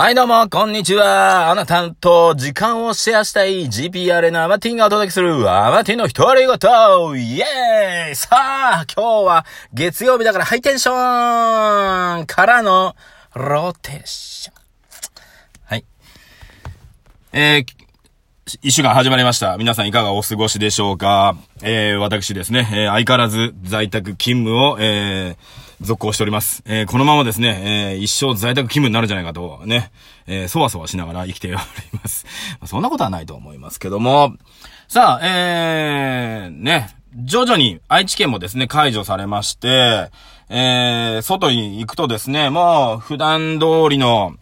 [0.00, 1.50] はい、どうも、こんにちは。
[1.50, 9.44] あなたと時間をシェアしたい GPR のアマティンがお届けするアマティンの一人ごとイエーイさあ、今日は
[9.74, 12.96] 月曜日だからハイテンションからの
[13.34, 14.54] ローテーション。
[15.64, 15.84] はい。
[17.34, 17.66] えー、
[18.62, 19.56] 一週間始まりました。
[19.58, 21.36] 皆さんいかがお過ごしでしょうか？
[21.62, 26.62] えー、私ですね、えー、相変わらず在宅勤務を、えー、続行しております。
[26.66, 29.92] えー、このままですね、えー、一生在宅勤務になるんじゃないかと、ね、
[30.26, 32.26] えー、そわそわしながら生きております。
[32.66, 34.34] そんなことはないと思いますけども、
[34.88, 40.10] さあ、えー、ね、徐々に愛知県もですね、解除されまして、
[40.48, 44.34] えー、外に行くとですね、もう普段通りの、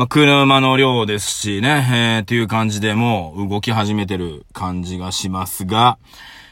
[0.00, 5.98] まあ、車の量ですしね、えー、っていう感じでもう動き始めてる感じがしますが、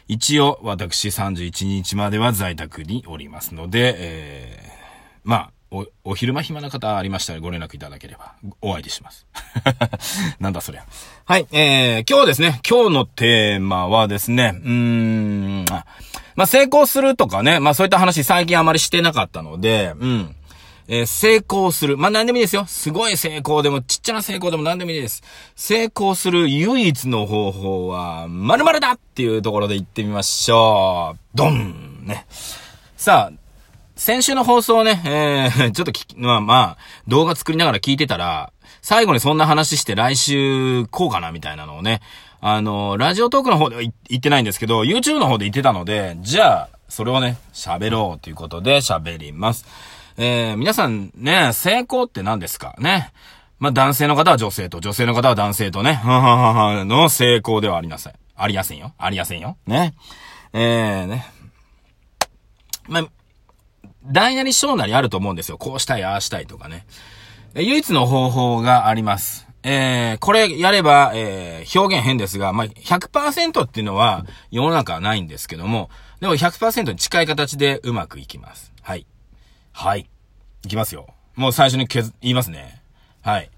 [0.06, 9.26] 一応、私31日までは在宅におりますので、えー、まあ、お、お昼間暇な方ありましたらご連絡いただければ、お相手します。
[10.40, 10.84] なんだそりゃ。
[11.24, 15.64] はい、えー、今日ですね、今日のテーマはですね、うーん、
[16.36, 20.34] まあ、成功するとかね、まあそういった話最近あまりしてなかったので、うん。
[20.88, 21.98] えー、成功する。
[21.98, 22.64] まあ、何でもいいですよ。
[22.66, 25.22] すごい成功でも、ちっちゃな成功でも何でもいいです。
[25.54, 31.18] 成功する唯一の方法は、〇〇だっていうところで行ってみましょう。
[31.34, 32.26] ドンね。
[32.96, 33.38] さあ、
[33.96, 42.00] 先週の放送ね、えー、ちょっとき、まあまあ、動画作りながら聞いてたら、最後にそんな話して来週こうかなみたいなのをね、
[42.40, 49.66] あの、ラジオトークの方では言ってないんですけど、YouTube の方で言ってたので、じゃあ、それをね、喋ろうということで喋ります。
[50.20, 52.74] えー、皆さんね、成功って何ですか？
[52.78, 53.12] ね。
[53.60, 58.14] まあ、男性の方は女性と、女性の方は男性とね、 ははははの成功ではありなさい。
[58.36, 58.92] ありやせんよ。
[58.98, 59.56] ありやせんよ。
[59.66, 59.94] ね。
[60.52, 61.26] えー、ね。
[62.88, 63.04] まあ、
[64.04, 65.58] 大なり小なりあると思うんですよ。
[65.58, 66.84] こうしたい、ああしたいとかね。
[67.54, 69.46] 唯一の方法があります。
[69.62, 75.90] えー、これやれば、えー、表現変ですが、まあ、100%っていうのは世の中はないんですけども、
[76.20, 78.72] でも100%に近い形でうまくいきます。
[78.82, 79.06] はい。
[79.72, 80.08] はい。
[80.64, 81.06] いきますよ。
[81.36, 82.82] もう最初にけず、言いますね。
[83.22, 83.50] はい。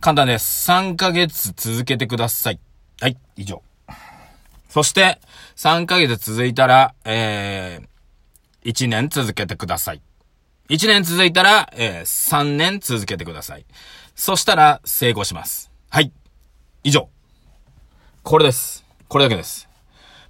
[0.00, 0.70] 簡単です。
[0.70, 2.60] 3ヶ月続けてください。
[3.00, 3.62] はい、以上。
[4.68, 5.18] そして、
[5.56, 10.02] 3ヶ月続いたら、えー、1年続けてください。
[10.68, 13.64] 1年続いたら、えー、3年続けてください。
[14.14, 15.70] そしたら、成功します。
[15.88, 16.12] はい。
[16.84, 17.08] 以上。
[18.22, 18.84] これです。
[19.08, 19.68] これだけです。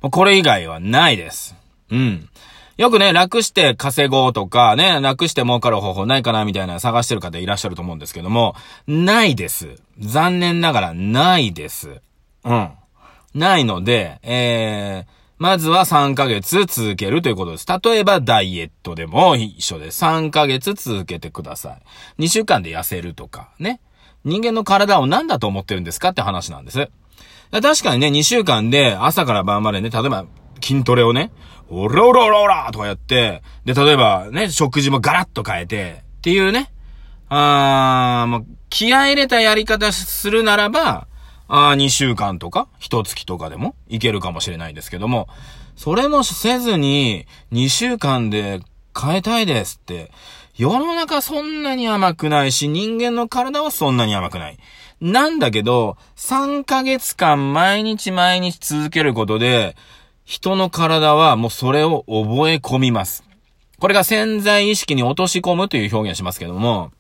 [0.01, 1.57] これ以外はないです。
[1.91, 2.29] うん。
[2.79, 8.55] よくね、楽して稼ごうとか、ね、楽して儲かる方法ないかなみたいな探してる方いらっしゃると思うんですけども、
[8.87, 9.83] ないです。
[9.99, 12.01] 残念ながらないです。
[12.45, 12.71] うん。
[13.35, 17.67] ないので、えー、まずは3ヶ月続けるということです。
[17.83, 20.05] 例えばダイエットでも一緒です。
[20.05, 21.79] 3ヶ月続けてくださ
[22.19, 22.23] い。
[22.23, 23.81] 2週間で痩せるとか、ね。
[24.25, 26.89] 人間の体を何だと思ってるんですかって話なんです。
[27.51, 30.27] 確かにね、2週間で朝から晩までね、例えば
[30.61, 31.31] 筋トレをね、
[31.71, 36.71] オラオラオラオラとかやって、で、例えばね、食事もガラッと変えて、っていうね、
[37.29, 41.07] あー、もう、気合入れたやり方するならば、
[41.47, 45.29] あー、2週間とか、1月とかでもいけるかもしれないんですけども、
[45.77, 48.61] それもせずに、2週間で
[48.99, 50.11] 変えたいですって、
[50.57, 54.59] 世の中そんなに甘くないし、人間の体はそんなに甘くない。
[55.01, 59.77] なんだけど、3ヶ月間毎日毎日続けることで、
[60.29, 63.25] 人の体はもうそれを覚え込みます。
[63.79, 66.93] これが潜在意識に落とし込むという表現しますけども、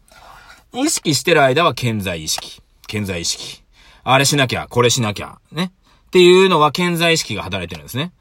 [0.72, 2.62] 意識してる間は潜在意識。
[2.88, 3.62] 潜在意識。
[4.03, 5.72] あれしなきゃ、これしなきゃ、ね。
[6.06, 8.12] っていうのは潜在意識が働いてるんですね。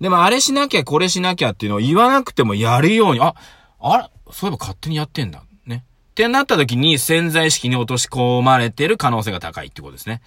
[0.00, 3.34] でもあれしなきゃ、これしなきゃっていうのを言わなくてもやるように、あ、
[3.80, 5.42] あら、そういえば勝手にやってんだ。
[5.66, 5.82] ね。
[6.12, 10.22] ってなった時に潜在意識に落とし込まれてる可能性が高いってことですね。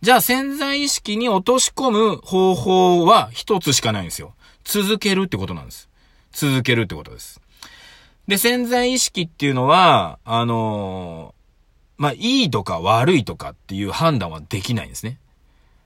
[0.00, 4.34] じゃあ潜在意識に落とし込む方法は一つしかないんですよ。
[4.64, 5.88] 続けるってことなんです。
[6.30, 7.40] 続けるってことです。
[8.28, 15.18] で、潜在意識っていうのは、あのー、まあ、いいとか悪いとかっていう判断はできないんですね。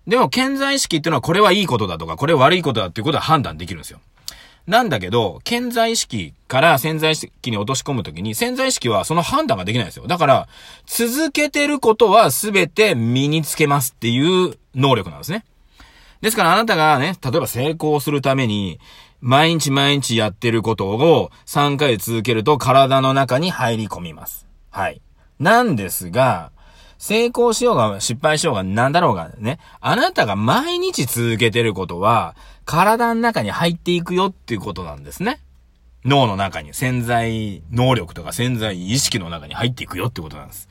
[0.07, 4.01] でも、潜在意識っていうのはこれはいいことだとか、これ悪いことだっていうことは判断できるんですよ。
[4.67, 10.07] なんだけど、潜在意識から潜在意識に落とし込むときに、潜在意識はその判断ができないんですよ。
[10.07, 10.49] だから、
[10.87, 15.45] 続けてることは全て身につけますっていう能力なんですね。
[16.21, 18.79] ですからあなたがね、例えば成功するために、
[19.21, 24.47] 毎日毎日やってることを3回続けると体の中に入り込みます。
[24.71, 25.01] はい。
[25.41, 26.52] なんですが、
[27.03, 35.41] 成功しようが失敗しようが何だろうがね、あなたが毎日続けてることは、体の中に入っていくよっていうことなんですね。
[36.05, 40.69] 脳の中に潜在能力とか潜在意識の中に入っていくよってことなんです。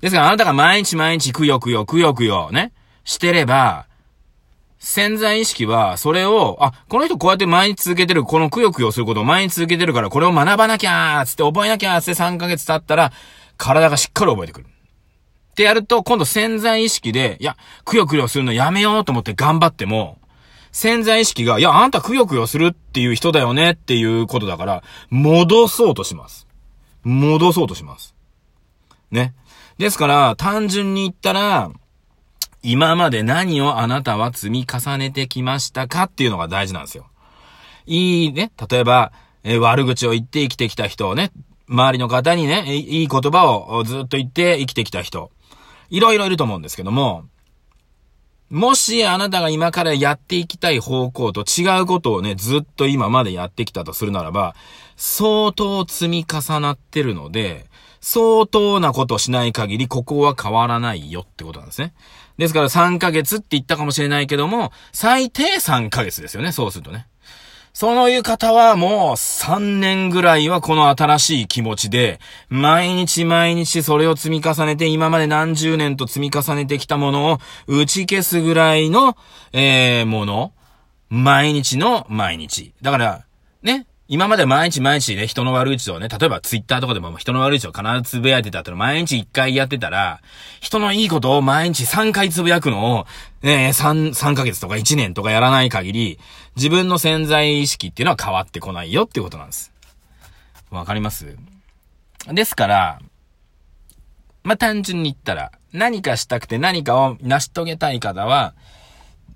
[0.00, 2.72] ですからあなたが毎日毎日くよくよくよくよね、
[3.04, 3.84] してれば、
[4.78, 13.12] 潜在意識は、それを、あ、この人こうやって毎日続けてる、このくよくよすることを毎日続けてるから、これを学ばなきゃーつって覚えなきゃーつって3ヶ月経ったら、
[13.58, 14.66] 体がしっかり覚えてくる。
[15.56, 17.56] ってやると、今度潜在意識で、いや、
[17.86, 20.18] くよくよするのやめようと思って頑張っても、
[20.70, 26.46] 潜在意識が、いや、あんたくよくよするっていう人だよねっていうことだから、戻そうとします。
[27.04, 28.14] 戻そうとします。
[29.10, 29.32] ね。
[29.78, 31.70] ですから、単純に言ったら、
[32.62, 37.06] 今まで何をあなたは積み重ねてきましたかっていうのが大事なんですよ。
[37.86, 39.12] いいね、例えば、
[39.42, 41.32] え悪口を言って生きてきた人をね、
[41.66, 45.30] 周りの方にね、いい言葉をずっと言って生きてきた人、
[45.90, 47.24] いろいろいると思うんですけども、
[48.48, 54.54] もしあなたが今からやっていきたい方向と違うことをね、ずっと今までやってきたとするならば、
[54.96, 57.66] 相当積み重なってるので、
[58.00, 61.92] 相当なことしない限り、ここは変わらないよってことなんですね。
[62.38, 67.08] ですから3ヶ月って言ったかもしれないけども、最低3ヶ月ですよね、そうするとね。
[67.78, 79.14] そういう方はもう3年ぐらいはこの新しい気持ちで、毎日毎日それを積み重ねて、今まで何十年と積み重ねてきたものを打ち消すぐらいの、
[79.52, 80.54] えー、もの。
[81.10, 82.72] 毎日の毎日。
[82.80, 83.26] だから、
[83.60, 90.20] ね、今まで毎日毎日ね、人の悪口をね、例えばツイッターとかでも人の悪口を必ずつぶやいてたっての毎日1回やってたら、
[90.60, 93.06] 人のいいことを毎日3回つぶやくのを、
[93.42, 96.20] ね、3、3ヶ月とか1年とかやらない限り、
[96.54, 99.72] 自分の潜在意識っていうのは変わってこないよっていうことなんです。
[100.70, 101.36] わかります？
[102.32, 103.00] ですから、
[104.44, 108.54] まあ、単純に言ったら、何かしたくて何かを成し遂げたい方は、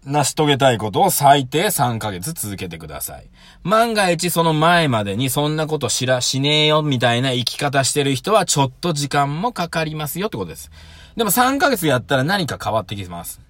[0.04, 3.28] 成し遂げたいことを最低3ヶ月続けてください。
[3.62, 10.70] 万が一その前までにそんなこと知らしねえよみたいな生き方してる人はちょっと時間もかかりますよってことです。
[11.16, 13.40] でも3ヶ月やったら何か変わってきます。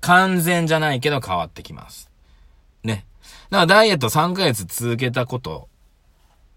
[0.00, 2.10] 完全じゃないけど変わってきます。
[2.82, 3.04] ね。
[3.50, 5.68] だからダイエット3ヶ月続けたこと、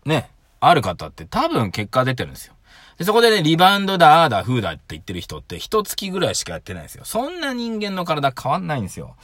[0.06, 0.30] ね、
[0.62, 2.53] ある方って多分結果出てるんですよ。
[2.97, 7.06] で、そこでね、リバウンドだ、あーだ、フーだって言ってる人って、一月ぐらいしかやってないんですよ。
[7.06, 9.15] そんな人間の体変わんないんですよ。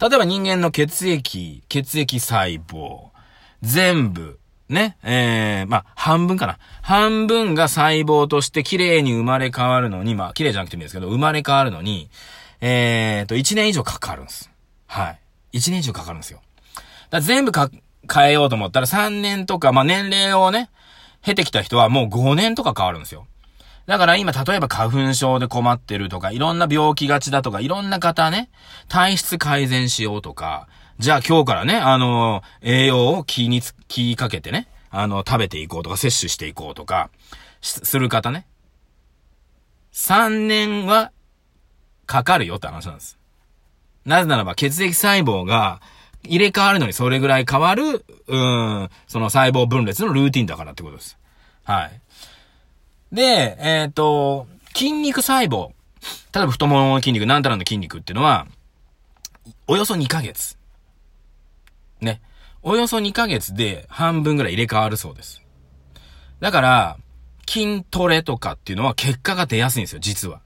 [0.00, 3.08] 例えば人間の血液、血液細胞、
[3.62, 6.58] 全部、ね、えー、まあ、半分かな。
[6.82, 12.10] 半分が細胞として綺麗に生まれ変わるのに、まあ、綺麗じゃなくてもいいですけど、生まれ変わるのに、
[12.60, 14.50] えーと、1年以上かかるんです。
[14.86, 15.58] はい。
[15.58, 16.40] 1年以上かかるんですよ。
[17.10, 17.70] だ全部か、
[18.12, 20.70] 変えようと思ったら3年とか、まあ、年齢をね、
[21.24, 23.26] 経てきた人はもう5年とか変わるんですよ。
[23.86, 28.50] だから今、例えば花粉症で困ってるとか、いろんな病気がちだとか、いろんな方ね、
[28.88, 30.68] 体質改善しようとか、
[30.98, 37.10] じゃあ今日からね、あの、栄養を気につ、気かけてね、あの、食べていこうとか、摂取していこうとか、
[37.60, 38.46] する方ね。
[39.92, 41.10] 3年は、
[42.06, 43.18] かかるよって話なんです。
[44.04, 45.80] なぜならば、血液細胞が、
[46.24, 51.18] 入れ替わるのにそれぐらい変わる、うん、その細胞分裂のルーティンだからってことです。
[51.64, 52.00] はい。
[53.14, 55.68] で、えっ、ー、と、筋肉細胞。
[56.34, 58.46] 例えば太ももの筋肉、なんたらの筋肉っていうのは、
[59.66, 60.58] およそ2ヶ月。
[62.00, 62.20] ね。
[62.62, 65.42] およそ2ヶ月で半分ぐらい入れ替わるそうです。
[66.40, 66.96] だから、
[67.46, 70.40] 筋トレとかっていうのは結果が出やすいんですよ、実は。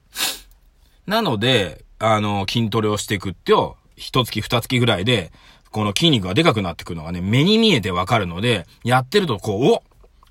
[1.06, 5.32] なので、あの、筋トレをしていくってよ、一月二月ぐらいで、
[5.70, 9.82] この筋肉がでかくなってくるのがね、目に見えてわかるので、やってるとこう、お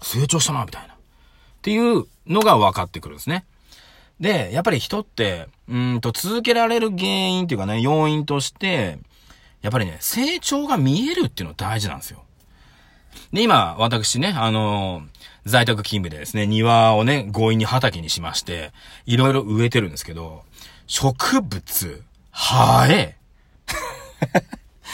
[0.03, 0.93] 成長したな、みたいな。
[0.93, 0.97] っ
[1.61, 3.45] ていうのが分かってくるんですね。
[4.19, 8.97] で、やっぱり人って、うんと続けられる原因っていうかね、要因として、
[9.61, 12.23] やっぱりね、成長が見えるっていうの大事なんですよ。
[13.33, 15.05] で、今、私ね、あのー、
[15.45, 18.71] 在宅勤務でですね、庭をね、強引に畑にしまして、
[19.05, 20.43] いろいろ植えてるんですけど、
[20.87, 23.15] 植物、はえ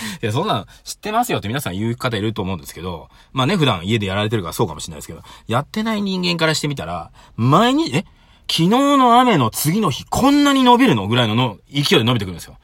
[0.21, 8.05] いや、そんなの知ってますよって皆さん言う方いると思うんですけど、まあね、普段家でやられてるからそうかもしれないですけど、やってない人間からしてみたら、前に、え？
[8.45, 12.57] 昨日の雨の次の日、こんなに伸びるのぐらいのの勢いで伸びてくるんですよ。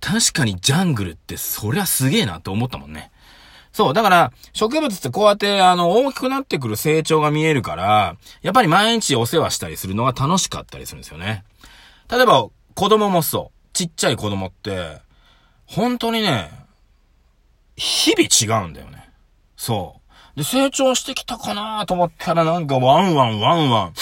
[0.00, 3.10] 確かにジャングルってそりゃすげえなと思ったもんね。
[3.72, 3.94] そう。
[3.94, 11.44] だから、植物ってこうやって、あの、大きくなってくる成長が見えるから、やっぱり毎日お世話したりするのが楽しかったりするんですよね。
[12.10, 13.68] 例えば、子供もそう。
[13.72, 14.98] ちっちゃい子供って、
[15.74, 16.50] 本当にね、
[17.76, 19.08] 日々違うんだよね。
[19.56, 20.00] そ
[20.34, 20.38] う。
[20.38, 23.92] で、成長してきたかなと思ったらなんかワンワンワンワ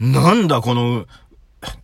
[0.00, 0.12] ン。
[0.12, 1.06] なんだこの、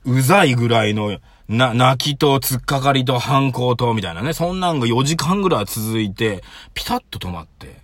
[0.05, 4.33] うざいぐらいの、な、泣きと、突っかかりと、反抗と、みたいなね。
[4.33, 7.83] そんなんが4時間ぐらい続いて、ピタッと止まって。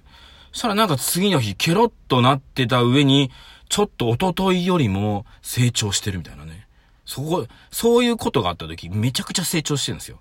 [0.52, 3.30] そしたらなんか次の日、ケロッとなってた上に、
[3.68, 6.68] ちょっと一昨日よりも成長してるみたいなね。
[7.04, 10.20] そこ、そういうことがあった時、めちゃくちゃ成長してるんですよ。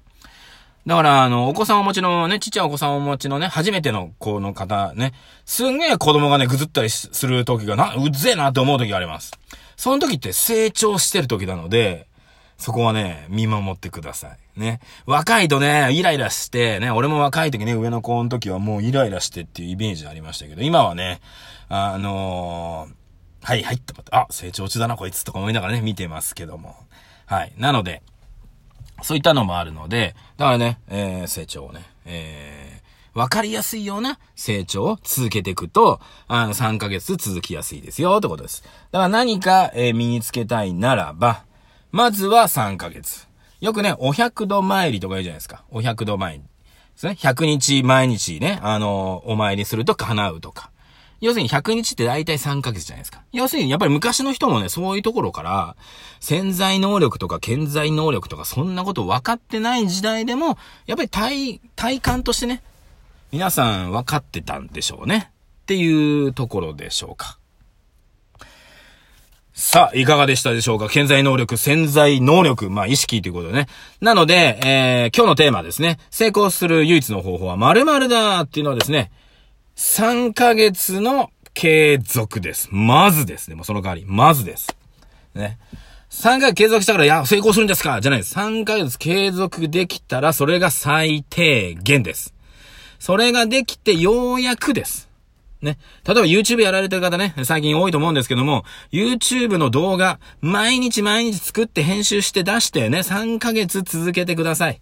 [0.85, 5.13] だから、あの、お子さんをお持ちのね、ちっちゃいお子さんをお持ちのね、初めての子の方ね、
[5.45, 9.31] すんげえ子供がね、ぐずったりする時がな、うっぜえなって思う時があります。
[9.75, 12.07] その時って成長してる時なので、
[12.57, 14.59] そこはね、見守ってください。
[14.59, 14.81] ね。
[15.05, 21.21] 若いとね、イライラして、ね、俺も若い時ね、上の子の時はもうイライラしてっていうイメージありましたけど、今はね、
[21.69, 26.75] あのー、はい、はいって思って、あ、成長中だな、こいつとか思いながらね、見てますけども。
[27.25, 27.53] はい。
[27.57, 28.01] なので、
[29.03, 38.63] そういったのもあるので、だからね、えー、成長をね、えー、わかりやすいような成長を続けていくと、あの、3ヶ月続きやすいですよ、ってことです。
[38.91, 41.43] だから何か、えー、身につけたいならば、
[41.91, 43.27] まずは3ヶ月。
[43.61, 45.63] よくね、お百度参りとか言うじゃないですか。
[45.69, 46.39] お百度参り。
[46.39, 46.45] で
[46.95, 47.17] すね。
[47.19, 50.68] 100日毎日ね、あの、お参りすると叶うとか。
[51.21, 53.21] 要するに100日って大体3ヶ月じゃないですか。
[53.31, 55.75] 要するにやっぱり昔の人もね、そういうところから、
[56.19, 62.63] 潜在能力とか潜在能力とかそんなこと分かってない時代でも、やっぱり体、体感としてね、
[63.31, 65.31] 皆さん分かってたんでしょうね。
[65.63, 67.37] っていうところでしょうか。
[69.53, 70.87] さあ、いかがでしたでしょうか？
[70.87, 73.67] 潜在能力、潜在能力、まあ意識ということでね。
[73.99, 75.99] なので、えー、今日のテーマですね。
[76.09, 79.11] 成功する唯一の方法は〇〇だっていうのはですね、
[79.79, 82.67] 3ヶ月の継続です。
[82.69, 83.55] まずですね。
[83.55, 84.75] もうその代わり、まずです。
[85.33, 85.57] ね。
[86.09, 88.01] 3ヶ月継続したから、いや、成功するんですか？
[88.01, 88.35] じゃないです。
[88.35, 92.33] 3ヶ月継続できたら、それが最低限です。
[92.99, 95.07] それができてようやくです。
[95.61, 95.77] ね。
[96.05, 104.81] 例えば YouTube やられてる方ね、最近多いと思うんですけども、YouTube の動画、毎日毎日作って編集して出してね、3ヶ月続けてください。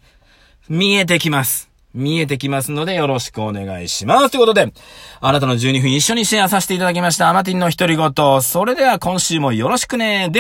[0.70, 1.70] 見えてきます。
[1.98, 4.30] 見えてきますのでよろしくお願いします。
[4.30, 4.72] ということで、
[5.20, 7.30] あなたの12分一緒にシェアさせていただきました。
[7.30, 8.42] アマティンの一人ごと。
[8.42, 10.30] それでは今週もよろしくね。